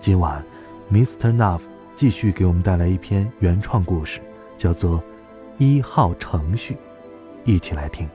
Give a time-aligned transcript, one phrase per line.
[0.00, 0.42] 今晚
[0.92, 1.34] ，Mr.
[1.34, 1.60] Nuff
[1.96, 4.20] 继续给我们带来一篇原创故事，
[4.56, 5.00] 叫做
[5.58, 6.74] 《一号程序》，
[7.44, 8.08] 一起来听。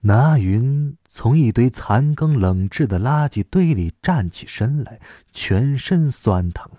[0.00, 5.00] 拿云从一堆残羹冷炙的垃圾堆里站起身来，
[5.32, 6.70] 全身酸疼。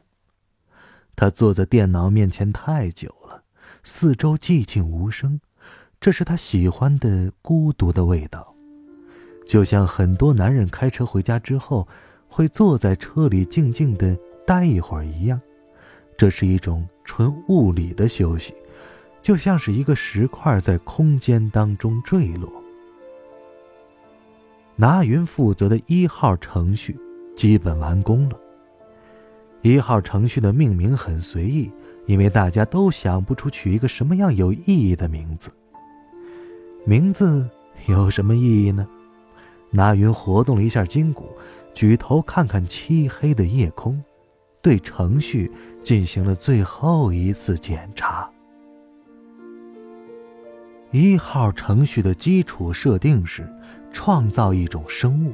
[1.13, 3.43] 他坐在电脑面前太久了，
[3.83, 5.41] 四周寂静无声，
[5.99, 8.54] 这是他喜欢的孤独的味道。
[9.45, 11.87] 就像很多男人开车回家之后，
[12.27, 15.39] 会坐在车里静静的待一会儿一样，
[16.17, 18.53] 这是一种纯物理的休息，
[19.21, 22.51] 就像是一个石块在空间当中坠落。
[24.75, 26.99] 拿云负责的一号程序
[27.35, 28.37] 基本完工了。
[29.61, 31.71] 一号程序的命名很随意，
[32.07, 35.49] 因为大家都想不出取一个什么样有意义的名字。
[36.85, 37.49] 名字
[37.87, 38.87] 有什么意义呢？
[39.71, 41.25] 拿云活动了一下筋骨，
[41.73, 44.01] 举头看看漆黑的夜空，
[44.61, 45.51] 对程序
[45.83, 48.29] 进行了最后一次检查。
[50.91, 53.45] 一号程序的基础设定是
[53.91, 55.33] 创造一种生物。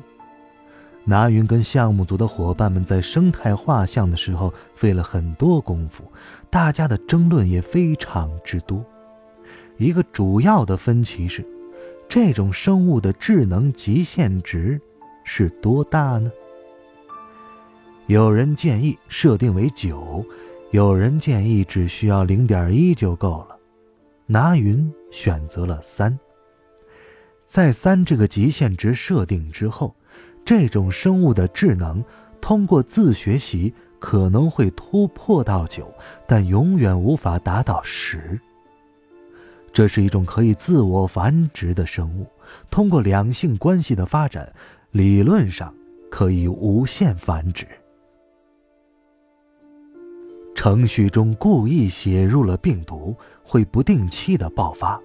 [1.04, 6.04] 拿云跟项目组的伙伴们在生态画像的时候费了很多功夫，
[6.50, 8.84] 大家的争论也非常之多。
[9.78, 11.45] 一个主要的分歧是。
[12.12, 14.78] 这种生物的智能极限值
[15.23, 16.30] 是多大呢？
[18.08, 20.22] 有人建议设定为九，
[20.72, 23.55] 有人建议只需要零点一就够了。
[24.26, 26.20] 拿云选择了三。
[27.45, 29.95] 在三这个极限值设定之后，
[30.43, 32.04] 这种生物的智能
[32.42, 35.89] 通过自学习可能会突破到九，
[36.28, 38.38] 但永远无法达到十。
[39.73, 42.27] 这是一种可以自我繁殖的生物，
[42.70, 44.52] 通过两性关系的发展，
[44.92, 45.73] 理论上
[46.09, 47.65] 可以无限繁殖。
[50.54, 54.99] 程序中故意写入了病毒会不定期的爆发，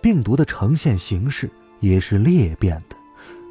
[0.00, 1.50] 病毒的呈现形式
[1.80, 2.96] 也是裂变的，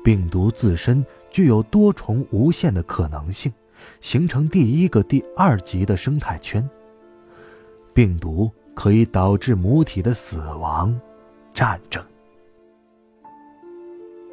[0.04, 3.54] 病毒自身具有多重无限的可能性，
[4.02, 6.68] 形成第一个、第二级的生态圈。
[7.94, 8.52] 病毒。
[8.80, 10.98] 可以导致母体的死亡、
[11.54, 12.02] 战争。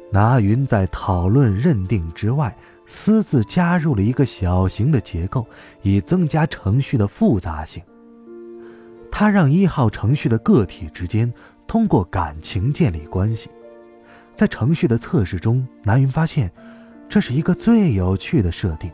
[0.09, 2.55] 拿云在讨论认定之外，
[2.85, 5.45] 私自加入了一个小型的结构，
[5.81, 7.83] 以增加程序的复杂性。
[9.11, 11.33] 他让一号程序的个体之间
[11.67, 13.49] 通过感情建立关系。
[14.33, 16.49] 在程序的测试中，拿云发现，
[17.09, 18.89] 这是一个最有趣的设定。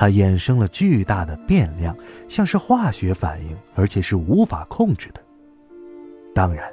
[0.00, 1.94] 它衍生了巨大的变量，
[2.26, 5.22] 像是化学反应，而且是无法控制的。
[6.34, 6.72] 当然，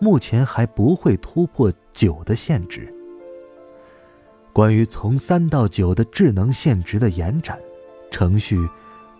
[0.00, 2.90] 目前还不会突破九的限值。
[4.54, 7.58] 关于从三到九的智能限值的延展，
[8.10, 8.58] 程序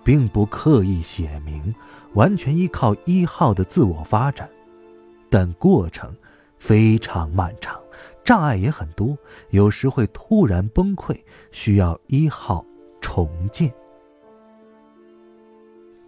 [0.03, 1.75] 并不刻意写明，
[2.15, 4.49] 完全依靠一号的自我发展，
[5.29, 6.11] 但过程
[6.59, 7.79] 非常漫长，
[8.25, 9.15] 障碍也很多，
[9.51, 11.15] 有时会突然崩溃，
[11.51, 12.65] 需要一号。
[13.03, 13.71] 重建。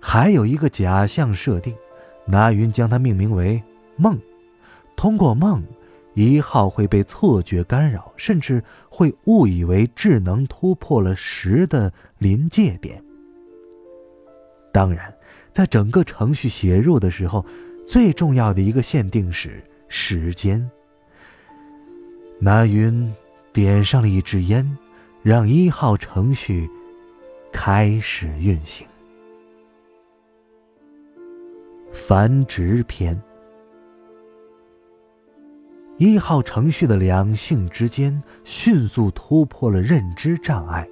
[0.00, 1.74] 还有一个假象设定，
[2.24, 3.62] 拿云将它命名为
[3.96, 4.18] “梦”。
[4.96, 5.62] 通过梦，
[6.14, 13.02] 一号会被错觉干扰，甚至会误以为智能突破了十的临界点。
[14.72, 15.12] 当然，
[15.52, 17.44] 在整个程序写入的时候，
[17.86, 20.70] 最重要的一个限定是时间。
[22.38, 23.12] 拿云
[23.52, 24.78] 点上了一支烟，
[25.22, 26.68] 让一号程序。
[27.54, 28.84] 开始运行。
[31.92, 33.18] 繁殖篇。
[35.96, 40.86] 一号程序的两性之间迅速突破了认知障碍，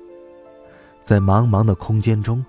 [1.03, 2.43] 在茫茫的空间中，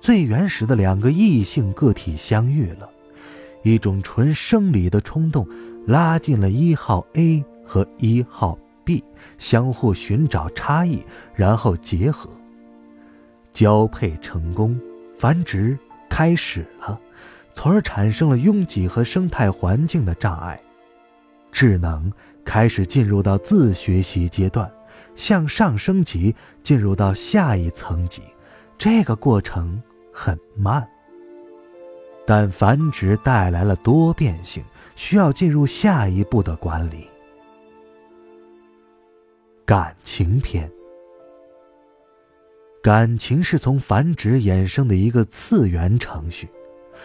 [0.00, 2.90] 最原始的两个异性个体相遇了，
[3.62, 5.48] 一种纯生理的冲动
[5.86, 9.04] 拉近了一号 A 和一号 B，
[9.38, 11.02] 相互寻找差异，
[11.36, 12.28] 然后结合。
[13.52, 14.80] 交配成功，
[15.16, 16.98] 繁殖开始了，
[17.52, 20.60] 从而产生了拥挤和生态环境的障碍，
[21.52, 22.10] 智能
[22.44, 24.70] 开始进入到自学习阶段，
[25.14, 28.22] 向上升级，进入到下一层级。
[28.78, 29.82] 这个过程
[30.12, 30.88] 很慢，
[32.26, 34.64] 但繁殖带来了多变性，
[34.96, 37.06] 需要进入下一步的管理。
[39.66, 40.70] 感情篇。
[42.82, 46.48] 感情是从繁殖衍生的一个次元程序，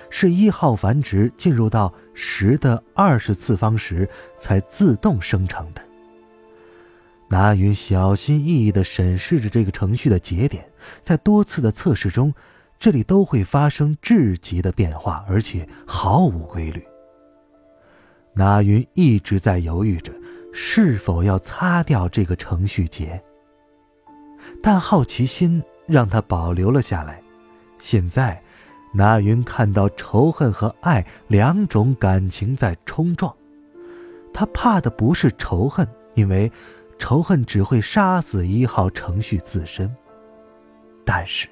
[0.09, 4.07] 是一号繁殖进入到十的二十次方时
[4.39, 5.81] 才自动生成的。
[7.27, 10.65] 拿云小心翼翼地审视着这个程序的节点，
[11.01, 12.33] 在多次的测试中，
[12.79, 16.81] 这里都会发生至极的变化，而且毫无规律。
[18.33, 20.13] 拿云一直在犹豫着，
[20.53, 23.21] 是否要擦掉这个程序节。
[24.61, 27.21] 但好奇心让他保留了下来。
[27.77, 28.41] 现在，
[28.93, 33.33] 那云看到仇恨和爱两种感情在冲撞，
[34.33, 36.51] 他怕的不是仇恨，因为
[36.97, 39.93] 仇恨只会杀死一号程序自身。
[41.03, 41.47] 但是，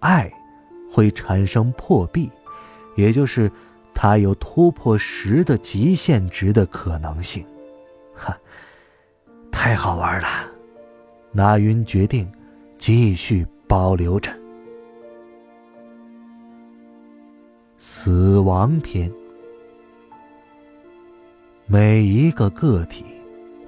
[0.00, 0.30] 爱
[0.92, 2.30] 会产生破壁，
[2.96, 3.50] 也就是
[3.94, 7.46] 他有突破十的极限值的可能性。
[8.14, 8.36] 哈，
[9.50, 10.28] 太好玩了。
[11.36, 12.30] 那云决定
[12.78, 14.30] 继续保留着。
[17.76, 19.10] 死亡篇。
[21.66, 23.04] 每一个个体，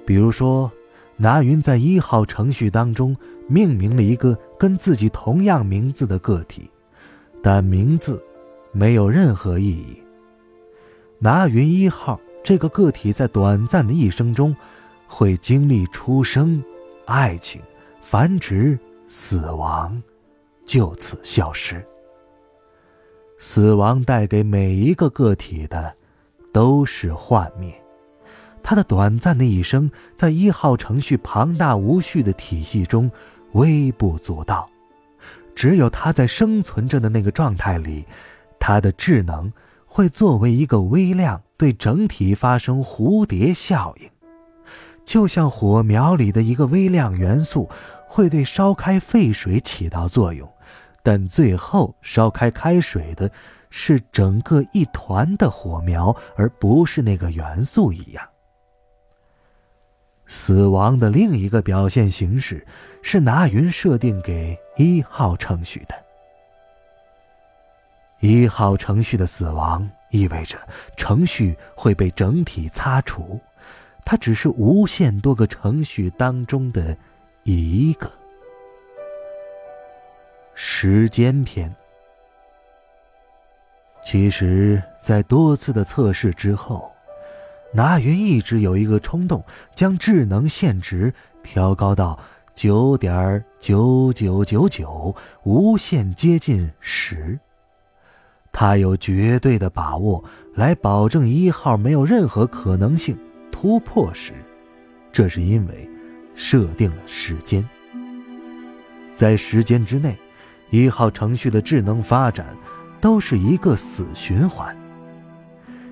[0.05, 0.71] 比如说，
[1.17, 3.13] 拿云在一号程序当中
[3.49, 6.71] 命名了一个跟自己同样名字的个体，
[7.43, 8.23] 但名字
[8.71, 10.01] 没有任何意义。
[11.19, 14.55] 拿云一号这个个体在短暂的一生中，
[15.05, 16.63] 会经历出生。
[17.07, 17.61] 爱情、
[18.01, 18.77] 繁殖、
[19.07, 20.01] 死亡，
[20.65, 21.81] 就此消失。
[23.39, 25.95] 死亡带给每一个个体的，
[26.51, 27.73] 都是幻灭。
[28.61, 33.09] 他的短暂的一生，在一号程序庞大无序的体系中
[33.53, 34.69] 微不足道。
[35.55, 38.05] 只有他在生存着的那个状态里，
[38.59, 39.49] 他的智能
[39.85, 44.09] 会作为一个微量，对整体发生蝴蝶效应。
[45.07, 47.69] 就像火苗里的一个微量元素，
[48.09, 50.47] 会对烧开沸水起到作用，
[51.01, 53.31] 但最后烧开开水的，
[53.69, 58.29] 是整个一团的火苗，而不是那个元素一样。
[60.27, 62.67] 死亡的另一个表现形式，
[63.01, 65.95] 是拿云设定给一号程序的。
[68.19, 70.57] 一号程序的死亡意味着
[70.97, 73.39] 程序会被整体擦除。
[74.09, 76.95] 它只是无限多个程序当中的
[77.43, 78.09] 一个。
[80.55, 81.75] 时间篇。
[84.05, 86.89] 其实，在多次的测试之后，
[87.73, 89.43] 拿云一直有一个冲动，
[89.75, 91.13] 将智能限值
[91.43, 92.17] 调高到
[92.55, 95.13] 九点九九九九，
[95.43, 97.37] 无限接近十。
[98.53, 100.23] 他有绝对的把握
[100.55, 103.17] 来保证一号没有任何可能性。
[103.59, 104.33] 突破时，
[105.11, 105.89] 这是因为
[106.35, 107.67] 设定了时间。
[109.15, 110.15] 在时间之内，
[110.69, 112.55] 一号程序的智能发展
[113.01, 114.77] 都是一个死循环。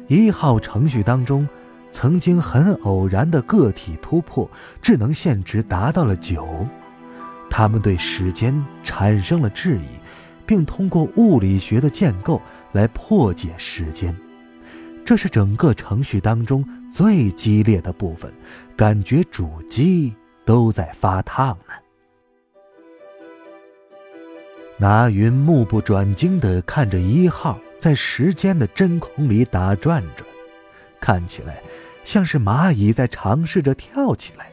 [0.07, 1.49] 一号程序当中，
[1.89, 4.47] 曾经很偶然的个体突破，
[4.79, 6.47] 智能限值达到了九，
[7.49, 9.99] 他们对时间产生了质疑，
[10.45, 12.39] 并通过物理学的建构
[12.73, 14.15] 来破解时间。
[15.05, 18.33] 这是整个程序当中最激烈的部分，
[18.75, 20.11] 感觉主机
[20.43, 21.73] 都在发烫呢。
[24.77, 30.25] 拿云目不转睛地看着一号在时间的真空里打转着，
[30.99, 31.61] 看起来
[32.03, 34.49] 像是蚂蚁在尝试着跳起来。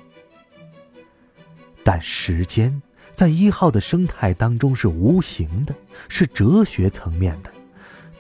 [1.83, 2.81] 但时间
[3.15, 5.75] 在一号的生态当中是无形的，
[6.09, 7.51] 是哲学层面的。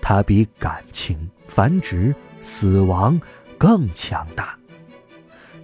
[0.02, 3.18] 它比感情、繁殖、死亡
[3.56, 4.58] 更强大，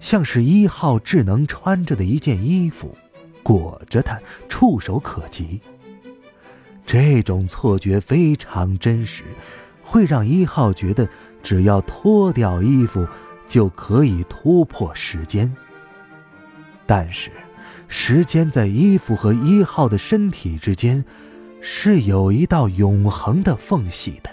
[0.00, 2.96] 像是一号智能穿着的一件衣服，
[3.42, 4.16] 裹着它，
[4.48, 5.60] 触手可及。
[6.86, 9.24] 这种错觉非常真实，
[9.82, 11.06] 会让一号觉得
[11.42, 13.06] 只要脱掉衣服
[13.46, 15.52] 就可以突破时间。
[16.86, 17.32] 但是，
[17.88, 21.04] 时间在衣服和一号的身体之间。
[21.60, 24.30] 是有一道永恒的缝隙的。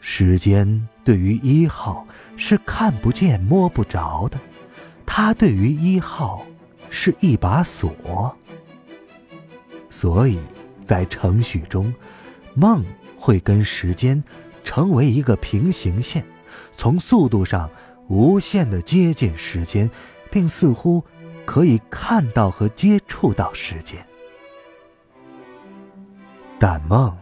[0.00, 2.06] 时间对于一号
[2.36, 4.38] 是看不见摸不着的，
[5.04, 6.46] 它对于一号
[6.88, 8.34] 是一把锁。
[9.90, 10.38] 所以，
[10.84, 11.92] 在程序中，
[12.54, 12.84] 梦
[13.16, 14.22] 会跟时间
[14.64, 16.24] 成为一个平行线，
[16.76, 17.68] 从速度上
[18.08, 19.90] 无限的接近时间，
[20.30, 21.04] 并似乎
[21.44, 23.98] 可以看到和接触到时间。
[26.60, 27.16] 但梦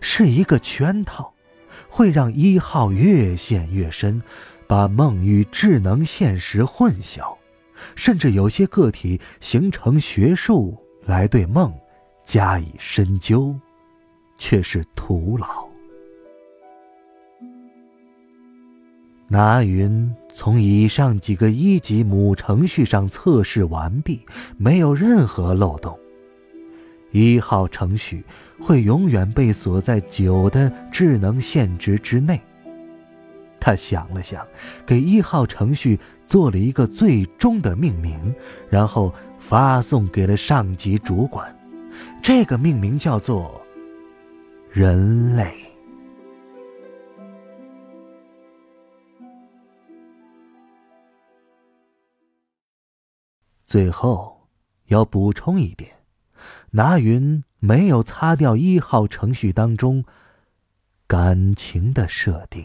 [0.00, 1.32] 是一个圈套，
[1.88, 4.20] 会让一号越陷越深，
[4.66, 7.36] 把梦与智能现实混淆，
[7.94, 10.76] 甚至有些个体形成学术
[11.06, 11.72] 来对梦
[12.24, 13.54] 加以深究，
[14.36, 15.64] 却是徒劳。
[19.28, 24.26] 拿云从以上几个一级母程序上测试完毕，
[24.56, 25.96] 没有任何漏洞。
[27.10, 28.24] 一号程序
[28.60, 32.40] 会永远被锁在九的智能限值之内。
[33.58, 34.46] 他想了想，
[34.86, 38.34] 给一号程序做了一个最终的命名，
[38.70, 41.54] 然后发送给了上级主管。
[42.22, 43.60] 这个命名叫做
[44.70, 45.52] “人类”。
[53.66, 54.48] 最后，
[54.86, 55.92] 要补充一点，
[56.72, 60.04] 拿云没有擦掉一号程序当中
[61.08, 62.64] 感情的设定。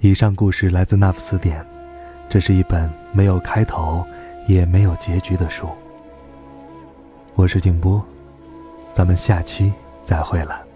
[0.00, 1.64] 以上故事来自那副词典，
[2.28, 4.04] 这是一本没有开头
[4.48, 5.68] 也没有结局的书。
[7.34, 8.04] 我是静波，
[8.92, 9.72] 咱们下期
[10.04, 10.67] 再会了。